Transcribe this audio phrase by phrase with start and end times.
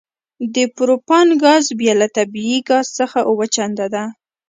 [0.55, 4.03] د پروپان ګاز بیه له طبیعي ګاز څخه اوه چنده ده